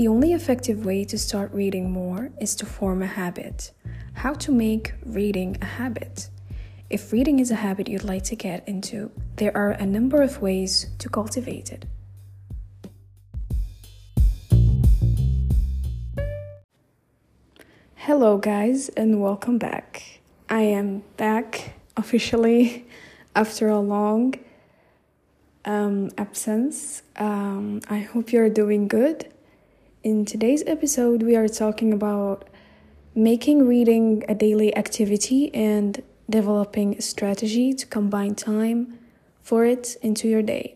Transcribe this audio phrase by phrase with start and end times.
[0.00, 3.72] The only effective way to start reading more is to form a habit.
[4.14, 6.30] How to make reading a habit?
[6.88, 10.40] If reading is a habit you'd like to get into, there are a number of
[10.40, 11.84] ways to cultivate it.
[17.96, 20.20] Hello, guys, and welcome back.
[20.48, 22.86] I am back officially
[23.36, 24.36] after a long
[25.66, 27.02] um, absence.
[27.16, 29.30] Um, I hope you're doing good.
[30.02, 32.48] In today's episode, we are talking about
[33.14, 38.98] making reading a daily activity and developing a strategy to combine time
[39.42, 40.74] for it into your day.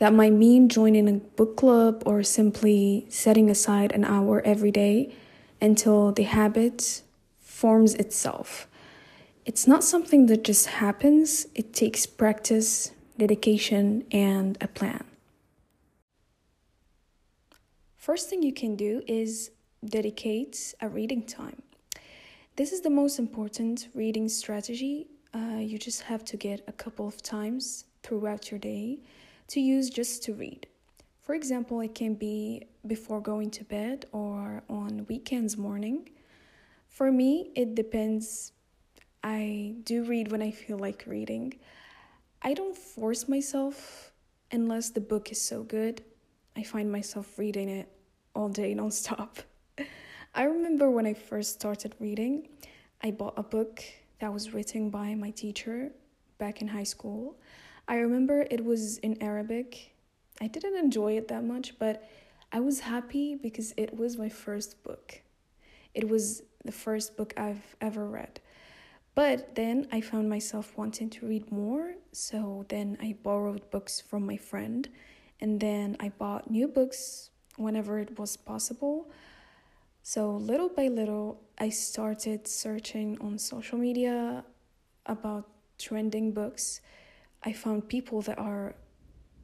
[0.00, 5.14] That might mean joining a book club or simply setting aside an hour every day
[5.58, 7.00] until the habit
[7.40, 8.68] forms itself.
[9.46, 15.04] It's not something that just happens, it takes practice, dedication, and a plan.
[18.06, 19.50] First thing you can do is
[19.84, 21.60] dedicate a reading time.
[22.54, 25.08] This is the most important reading strategy.
[25.34, 29.00] Uh, you just have to get a couple of times throughout your day
[29.48, 30.68] to use just to read.
[31.20, 36.08] For example, it can be before going to bed or on weekends morning.
[36.88, 38.52] For me, it depends.
[39.24, 41.54] I do read when I feel like reading.
[42.40, 44.12] I don't force myself
[44.52, 46.04] unless the book is so good.
[46.54, 47.88] I find myself reading it
[48.36, 49.38] all day nonstop.
[50.34, 52.48] I remember when I first started reading,
[53.02, 53.82] I bought a book
[54.20, 55.90] that was written by my teacher
[56.36, 57.38] back in high school.
[57.88, 59.94] I remember it was in Arabic.
[60.38, 62.06] I didn't enjoy it that much, but
[62.52, 65.22] I was happy because it was my first book.
[65.94, 68.40] It was the first book I've ever read.
[69.14, 74.26] But then I found myself wanting to read more, so then I borrowed books from
[74.26, 74.86] my friend,
[75.40, 79.10] and then I bought new books whenever it was possible.
[80.02, 84.44] So, little by little, I started searching on social media
[85.06, 86.80] about trending books.
[87.42, 88.74] I found people that are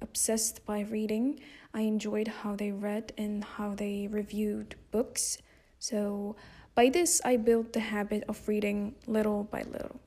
[0.00, 1.40] obsessed by reading.
[1.72, 5.38] I enjoyed how they read and how they reviewed books.
[5.78, 6.36] So,
[6.74, 10.00] by this, I built the habit of reading little by little.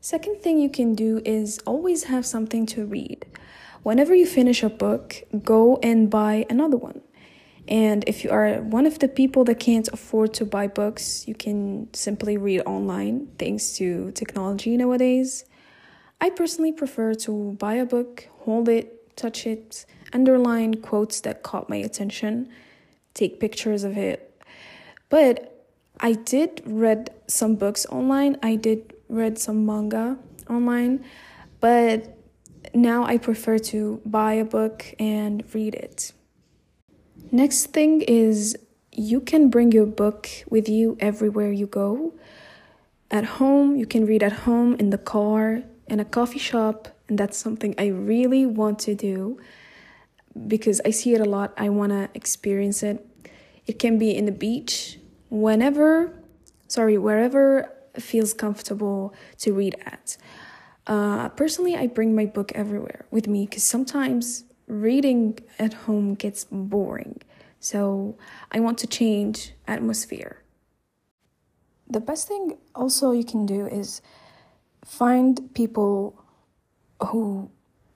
[0.00, 3.26] Second thing you can do is always have something to read.
[3.82, 7.00] Whenever you finish a book, go and buy another one.
[7.66, 11.34] And if you are one of the people that can't afford to buy books, you
[11.34, 15.44] can simply read online thanks to technology nowadays.
[16.20, 21.68] I personally prefer to buy a book, hold it, touch it, underline quotes that caught
[21.68, 22.48] my attention,
[23.14, 24.42] take pictures of it.
[25.08, 25.66] But
[26.00, 28.38] I did read some books online.
[28.42, 31.04] I did read some manga online,
[31.60, 32.16] but
[32.74, 36.12] now I prefer to buy a book and read it.
[37.30, 38.56] Next thing is
[38.92, 42.14] you can bring your book with you everywhere you go.
[43.10, 47.18] At home, you can read at home, in the car, in a coffee shop, and
[47.18, 49.38] that's something I really want to do
[50.46, 51.54] because I see it a lot.
[51.56, 53.04] I want to experience it.
[53.66, 54.98] It can be in the beach,
[55.30, 56.12] whenever,
[56.66, 57.70] sorry, wherever
[58.02, 60.16] feels comfortable to read at.
[60.86, 66.44] Uh, personally, I bring my book everywhere with me because sometimes reading at home gets
[66.50, 67.20] boring.
[67.60, 68.16] So
[68.52, 70.42] I want to change atmosphere.
[71.90, 74.02] The best thing also you can do is
[74.84, 76.22] find people
[77.08, 77.50] who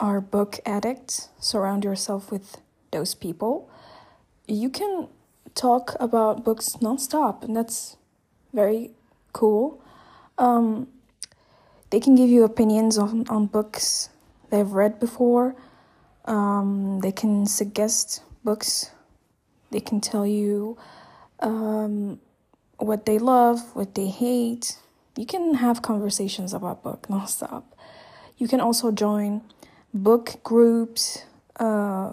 [0.00, 2.56] are book addicts, surround yourself with
[2.90, 3.70] those people.
[4.48, 5.08] You can
[5.54, 7.96] talk about books nonstop, and that's
[8.52, 8.92] very
[9.32, 9.83] cool.
[10.38, 10.88] Um,
[11.90, 14.10] they can give you opinions on, on books
[14.50, 15.54] they've read before.
[16.24, 18.90] Um, they can suggest books.
[19.70, 20.76] They can tell you
[21.40, 22.20] um,
[22.78, 24.78] what they love, what they hate.
[25.16, 27.64] You can have conversations about book nonstop.
[28.38, 29.42] You can also join
[29.92, 31.24] book groups
[31.60, 32.12] uh,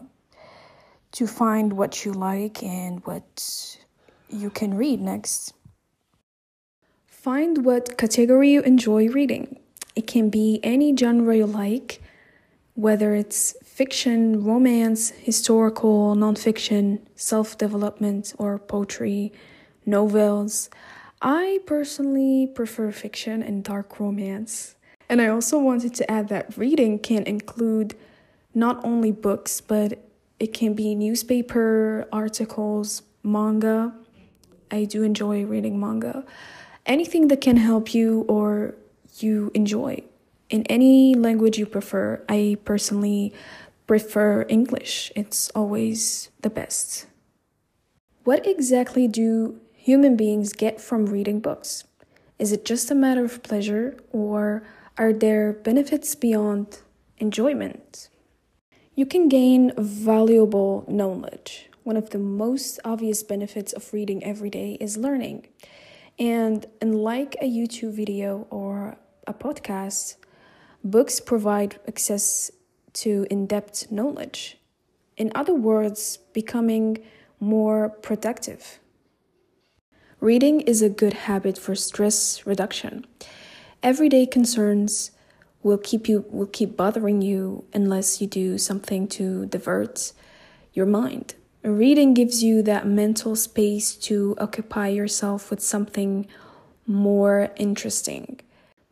[1.13, 3.77] to find what you like and what
[4.29, 5.53] you can read next.
[7.21, 9.59] Find what category you enjoy reading.
[9.95, 12.01] It can be any genre you like,
[12.73, 19.31] whether it's fiction, romance, historical, nonfiction, self development, or poetry,
[19.85, 20.71] novels.
[21.21, 24.73] I personally prefer fiction and dark romance.
[25.07, 27.93] And I also wanted to add that reading can include
[28.55, 29.99] not only books, but
[30.39, 33.93] it can be newspaper, articles, manga.
[34.71, 36.25] I do enjoy reading manga.
[36.91, 38.75] Anything that can help you or
[39.19, 40.03] you enjoy
[40.49, 42.21] in any language you prefer.
[42.27, 43.33] I personally
[43.87, 47.05] prefer English, it's always the best.
[48.25, 51.85] What exactly do human beings get from reading books?
[52.37, 54.63] Is it just a matter of pleasure, or
[54.97, 56.79] are there benefits beyond
[57.19, 58.09] enjoyment?
[58.95, 61.69] You can gain valuable knowledge.
[61.83, 65.47] One of the most obvious benefits of reading every day is learning.
[66.21, 68.95] And unlike a YouTube video or
[69.25, 70.17] a podcast,
[70.83, 72.51] books provide access
[72.93, 74.59] to in depth knowledge.
[75.17, 76.99] In other words, becoming
[77.39, 78.77] more productive.
[80.19, 83.07] Reading is a good habit for stress reduction.
[83.81, 85.09] Everyday concerns
[85.63, 90.13] will keep you will keep bothering you unless you do something to divert
[90.71, 91.33] your mind.
[91.63, 96.25] Reading gives you that mental space to occupy yourself with something
[96.87, 98.39] more interesting.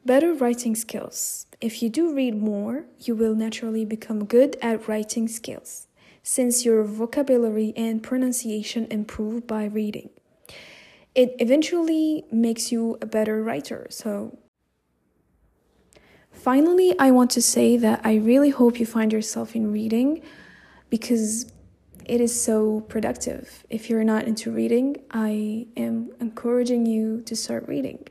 [0.05, 1.47] Better writing skills.
[1.59, 5.87] If you do read more, you will naturally become good at writing skills,
[6.21, 10.11] since your vocabulary and pronunciation improve by reading.
[11.15, 13.87] It eventually makes you a better writer.
[13.89, 14.37] So,
[16.31, 20.21] finally, I want to say that I really hope you find yourself in reading
[20.91, 21.51] because
[22.09, 23.63] it is so productive.
[23.69, 28.07] If you're not into reading, I am encouraging you to start reading.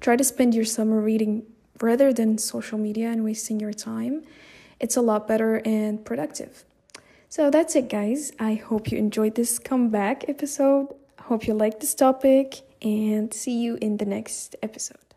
[0.00, 1.44] Try to spend your summer reading
[1.80, 4.22] rather than social media and wasting your time.
[4.78, 6.64] It's a lot better and productive.
[7.30, 8.32] So that's it, guys.
[8.38, 10.88] I hope you enjoyed this comeback episode.
[11.20, 15.07] Hope you like this topic and see you in the next episode.